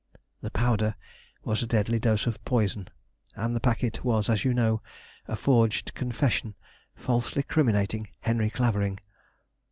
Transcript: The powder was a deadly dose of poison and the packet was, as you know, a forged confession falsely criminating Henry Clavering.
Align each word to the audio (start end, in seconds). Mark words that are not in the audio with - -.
The 0.41 0.49
powder 0.49 0.95
was 1.43 1.61
a 1.61 1.67
deadly 1.67 1.99
dose 1.99 2.25
of 2.25 2.43
poison 2.43 2.87
and 3.35 3.55
the 3.55 3.59
packet 3.59 4.03
was, 4.03 4.31
as 4.31 4.43
you 4.43 4.51
know, 4.51 4.81
a 5.27 5.35
forged 5.35 5.93
confession 5.93 6.55
falsely 6.95 7.43
criminating 7.43 8.07
Henry 8.21 8.49
Clavering. 8.49 8.99